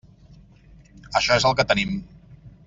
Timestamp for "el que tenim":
1.51-1.93